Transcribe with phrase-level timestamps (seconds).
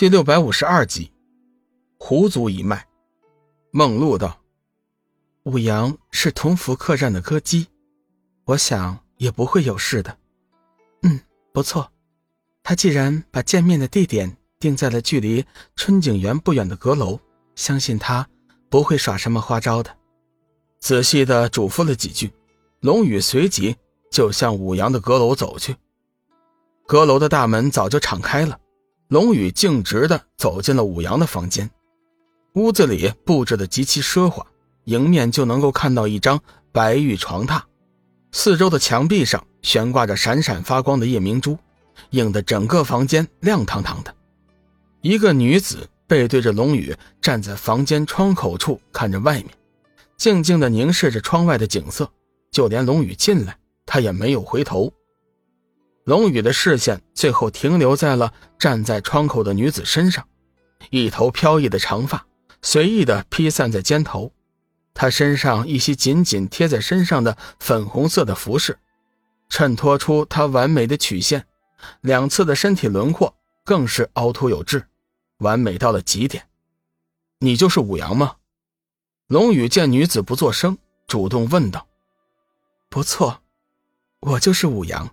[0.00, 1.12] 第六百五十二集，
[1.98, 2.86] 狐族一脉。
[3.70, 4.40] 梦露道
[5.44, 7.66] ：“武阳是同福客栈的歌姬，
[8.46, 10.16] 我想也不会有事的。
[11.02, 11.20] 嗯，
[11.52, 11.92] 不错。
[12.62, 15.44] 他既然把见面的地点定在了距离
[15.76, 17.20] 春景园不远的阁楼，
[17.54, 18.26] 相信他
[18.70, 19.94] 不会耍什么花招的。”
[20.80, 22.32] 仔细的嘱咐了几句，
[22.80, 23.76] 龙宇随即
[24.10, 25.76] 就向武阳的阁楼走去。
[26.86, 28.58] 阁楼的大门早就敞开了。
[29.10, 31.68] 龙宇径直的走进了武阳的房间，
[32.54, 34.46] 屋子里布置的极其奢华，
[34.84, 37.60] 迎面就能够看到一张白玉床榻，
[38.30, 41.58] 四周的墙壁上悬挂着闪闪发光的夜明珠，
[42.10, 44.14] 映得整个房间亮堂堂的。
[45.00, 49.48] 一个女子背对着龙宇，站在房间窗口处看着外面，
[50.16, 52.08] 静静的凝视着窗外的景色，
[52.52, 54.92] 就连龙宇进来，她也没有回头。
[56.04, 60.26] 龙宇的视线最后停留在了站在窗口的女子身上，
[60.90, 62.26] 一头飘逸的长发
[62.62, 64.32] 随意的披散在肩头，
[64.94, 68.78] 她身上一袭紧紧贴在身上的粉红色的服饰，
[69.48, 71.46] 衬托出她完美的曲线，
[72.00, 74.86] 两侧的身体轮廓更是凹凸有致，
[75.38, 76.46] 完美到了极点。
[77.38, 78.36] 你就是武阳吗？
[79.28, 81.86] 龙宇见女子不作声，主动问道
[82.90, 83.42] ：“不错，
[84.20, 85.08] 我就是武阳。”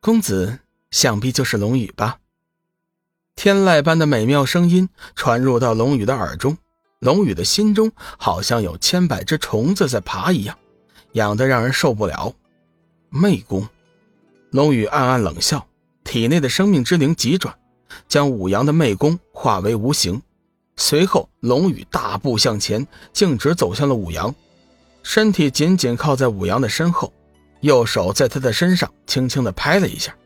[0.00, 0.60] 公子
[0.92, 2.18] 想必就是龙宇吧？
[3.34, 6.56] 天籁般的美妙声音传入到龙宇的耳中，
[7.00, 10.56] 龙宇的心中好像有千百只虫子在爬一样，
[11.14, 12.32] 痒得让人受不了。
[13.10, 13.68] 媚功，
[14.52, 15.66] 龙宇暗暗冷笑，
[16.04, 17.52] 体内的生命之灵急转，
[18.06, 20.22] 将五阳的媚功化为无形。
[20.76, 24.32] 随后，龙宇大步向前，径直走向了五阳，
[25.02, 27.12] 身体紧紧靠在五阳的身后。
[27.60, 30.16] 右手在他的身上轻轻的拍了一下，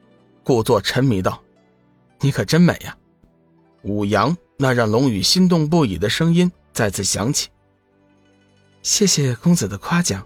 [0.45, 1.43] 故作沉迷道
[2.21, 2.97] ：“你可真美呀！”
[3.83, 7.49] 武阳那让龙宇心动不已的声音再次响起
[8.83, 10.25] ：“谢谢公子的夸奖，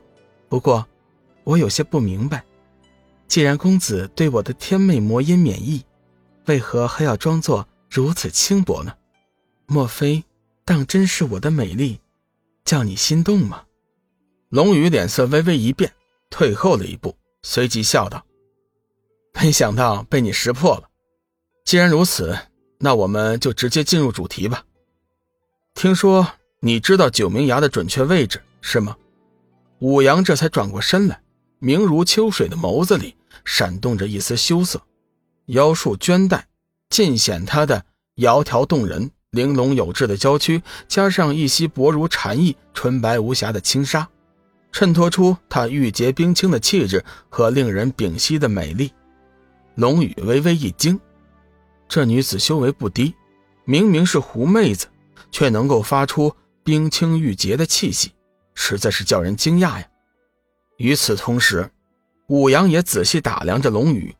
[0.49, 0.87] 不过
[1.45, 2.45] 我有些不明白，
[3.28, 5.84] 既然公子对我的天魅魔音免疫，
[6.47, 8.93] 为何还要装作如此轻薄呢？
[9.66, 10.25] 莫非
[10.65, 12.00] 当真是我的美丽
[12.65, 13.62] 叫你心动吗？”
[14.50, 15.93] 龙宇脸色微微一变。
[16.31, 18.25] 退后了一步，随即笑道
[19.41, 20.88] ：“没想到被你识破了。
[21.64, 22.37] 既然如此，
[22.78, 24.65] 那我们就直接进入主题吧。
[25.75, 26.26] 听说
[26.60, 28.97] 你知道九明崖的准确位置，是吗？”
[29.81, 31.20] 武阳这才转过身来，
[31.59, 34.81] 明如秋水的眸子里闪动着一丝羞涩，
[35.47, 36.48] 腰束绢带，
[36.88, 37.84] 尽显他的
[38.16, 44.09] 窈窕动人、玲珑有致的娇躯，加上一袭薄如蝉翼、纯白无瑕的轻纱。
[44.72, 48.93] 衬托出她玉洁冰清的气质和令人屏息的美丽，
[49.75, 50.99] 龙宇微微一惊，
[51.88, 53.15] 这女子修为不低，
[53.65, 54.87] 明明是狐妹子，
[55.31, 58.12] 却能够发出冰清玉洁的气息，
[58.54, 59.87] 实在是叫人惊讶呀。
[60.77, 61.71] 与此同时，
[62.27, 64.15] 武阳也仔细打量着龙宇，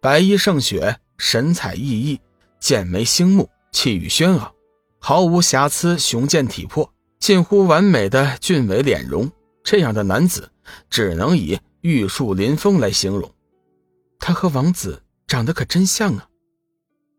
[0.00, 2.18] 白衣胜雪，神采奕奕，
[2.58, 4.50] 剑眉星目，气宇轩昂，
[4.98, 9.30] 毫无瑕疵，雄健体魄，近乎完美的俊伟脸容。
[9.62, 10.50] 这样的男子，
[10.88, 13.32] 只能以玉树临风来形容。
[14.18, 16.28] 他和王子长得可真像啊！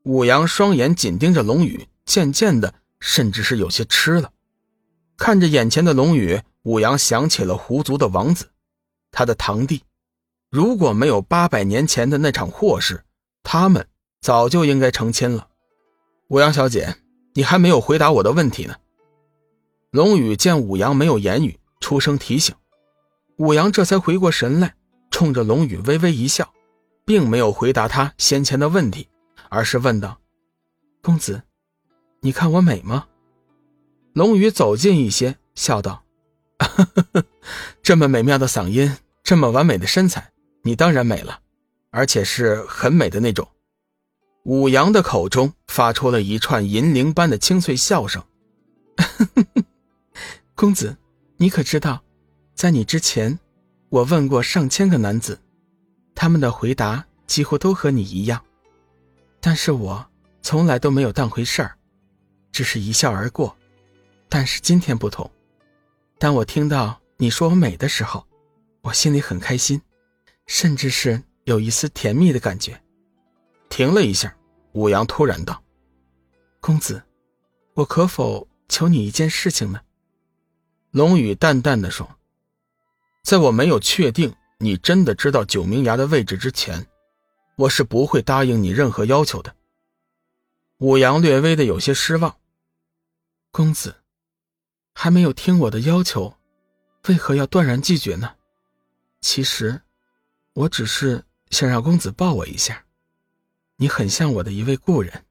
[0.03, 4.31] 武阳双眼紧盯着龙宇，渐渐的，甚至是有些痴了。
[5.18, 8.50] 看着眼前的龙宇，武阳想起了狐族的王子，
[9.12, 9.84] 他的堂弟。
[10.50, 13.03] 如果没有八百年前的那场祸事，
[13.44, 13.88] 他们
[14.19, 15.47] 早就应该成亲了。
[16.28, 16.96] 武阳小姐，
[17.34, 18.75] 你还没有回答我的问题呢。
[19.91, 21.59] 龙宇见武阳没有言语。
[21.81, 22.56] 出声提醒，
[23.38, 24.75] 武阳这才回过神来，
[25.09, 26.53] 冲着龙宇微微一笑，
[27.03, 29.09] 并没有回答他先前的问题，
[29.50, 30.22] 而是问道
[31.02, 31.41] ：“公子，
[32.22, 33.08] 你看我美吗？”
[34.14, 36.03] 龙宇走近一些，笑道
[37.81, 40.31] ：“这么美妙的嗓音，这么完美的身材，
[40.62, 41.41] 你当然美了，
[41.90, 43.47] 而且是很美的那种。”
[44.46, 48.23] 武阳的口中发出了一串银铃般的清脆笑声
[50.56, 50.96] ：“公子。”
[51.41, 51.99] 你可知道，
[52.53, 53.40] 在你之前，
[53.90, 55.41] 我问过上千个男子，
[56.14, 58.40] 他们的回答几乎都和你一样，
[59.40, 60.05] 但是我
[60.43, 61.76] 从来都没有当回事儿，
[62.52, 63.58] 只是一笑而过。
[64.29, 65.28] 但是今天不同，
[66.20, 68.23] 当我听到你说我美的时候，
[68.82, 69.82] 我心里很开心，
[70.46, 72.79] 甚至是有一丝甜蜜的感觉。
[73.67, 74.32] 停了一下，
[74.73, 75.59] 武阳突然道
[76.61, 77.02] ：“公子，
[77.73, 79.82] 我可否求你一件事情呢？”
[80.91, 82.17] 龙宇淡淡的说
[83.23, 86.85] ：“在我没有确定你真的知道九明崖的位置之前，
[87.55, 89.55] 我是不会答应你任何要求的。”
[90.79, 92.35] 武阳略微的有些失望。
[93.52, 93.96] 公子，
[94.93, 96.35] 还没有听我的要求，
[97.08, 98.35] 为何要断然拒绝呢？
[99.22, 99.82] 其实，
[100.53, 102.84] 我只是想让公子抱我一下。
[103.78, 105.26] 你很像我的一位故人。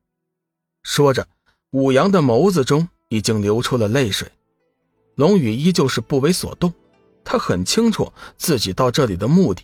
[0.83, 1.29] 说着，
[1.73, 4.31] 武阳的眸子中已经流出了泪水。
[5.21, 6.73] 龙宇依旧是不为所动，
[7.23, 9.63] 他很清楚自己到这里的目的。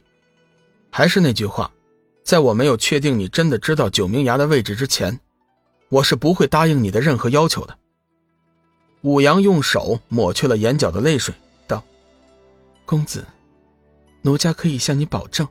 [0.90, 1.72] 还是那句话，
[2.22, 5.18] 在我没有确定你真的知道九明崖的位置之前。
[5.88, 7.74] 我是不会答应你的任何要求的。
[9.00, 11.34] 武阳用手抹去了眼角的泪水，
[11.66, 11.82] 道
[12.84, 13.24] ：“公子，
[14.20, 15.48] 奴家可以向你保证，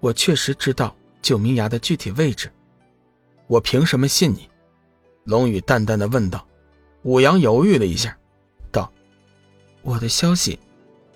[0.00, 2.50] 我确实知道九明崖的具体位置。
[3.46, 4.48] 我凭什么信你？”
[5.24, 6.46] 龙宇淡淡的问道。
[7.02, 8.16] 武阳犹豫了一下
[9.88, 10.58] ，：“我的消息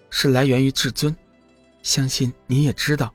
[0.09, 1.15] 是来源于至尊，
[1.83, 3.13] 相信你也知道，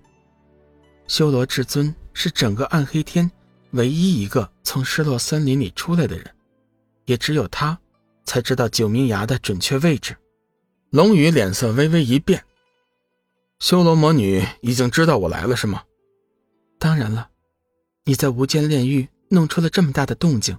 [1.08, 3.30] 修罗至尊是整个暗黑天。”
[3.72, 6.26] 唯一一个从失落森林里出来的人，
[7.04, 7.78] 也只有他
[8.24, 10.16] 才知道九明崖的准确位置。
[10.90, 12.46] 龙宇脸色微微一变，
[13.60, 15.84] 修罗魔女已经知道我来了，是吗？
[16.80, 17.30] 当然了，
[18.06, 20.58] 你在无间炼狱弄出了这么大的动静，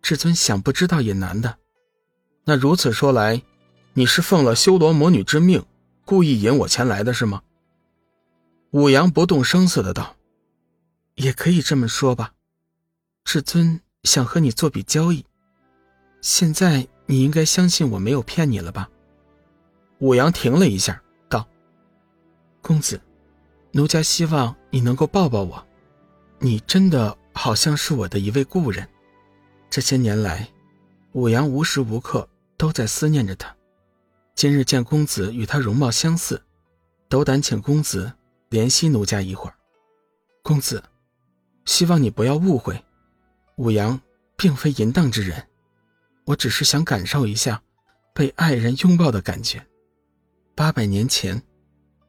[0.00, 1.58] 至尊想不知道也难的。
[2.44, 3.42] 那如此说来，
[3.94, 5.64] 你是奉了修罗魔女之命，
[6.04, 7.42] 故意引我前来的是吗？
[8.70, 10.14] 武阳不动声色的道。
[11.14, 12.32] 也可以这么说吧，
[13.24, 15.26] 至尊想和你做笔交易，
[16.20, 18.88] 现在你应该相信我没有骗你了吧？
[19.98, 21.44] 武阳停了一下，道
[22.62, 23.00] ：“公子，
[23.72, 25.66] 奴家希望你能够抱抱我，
[26.38, 28.88] 你真的好像是我的一位故人。
[29.68, 30.48] 这些年来，
[31.14, 33.52] 武阳无时无刻都在思念着他。
[34.38, 36.40] 今日见公子与他容貌相似，
[37.08, 38.12] 斗胆请公子
[38.50, 39.54] 怜惜奴家一会儿，
[40.44, 40.80] 公子。”
[41.66, 42.80] 希望你不要误会，
[43.56, 44.00] 武阳
[44.36, 45.44] 并非淫荡之人，
[46.24, 47.60] 我只是想感受一下
[48.14, 49.66] 被爱人拥抱的感觉。
[50.54, 51.42] 八百年前，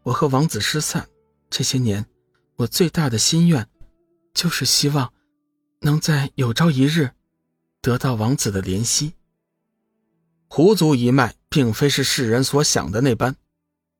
[0.04, 1.10] 我和王子失散，
[1.50, 2.06] 这些年，
[2.58, 3.68] 我最大的心愿，
[4.36, 5.12] 就是希望
[5.80, 7.10] 能在有朝一日
[7.82, 9.16] 得到王子的怜惜。
[10.48, 13.36] 狐族一脉并非是世人所想的那般，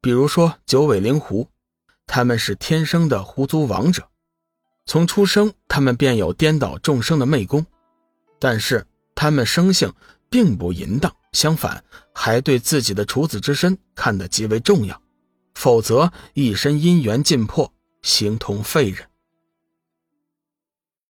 [0.02, 1.50] 比如说九尾灵狐，
[2.06, 4.08] 他们是天生的狐族王者。
[4.86, 7.66] 从出生，他们便有颠倒众生的魅功，
[8.40, 9.94] 但是他们生性
[10.30, 15.00] 并不淫荡，相反，还对自己的处子之身看得极为重要，
[15.54, 17.72] 否则一身姻缘尽破，
[18.02, 19.06] 形同废人。